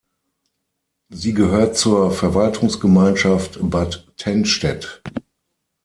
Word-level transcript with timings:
Sie 1.09 1.31
gehört 1.35 1.77
zur 1.77 2.09
Verwaltungsgemeinschaft 2.09 3.59
Bad 3.61 4.11
Tennstedt. 4.17 5.03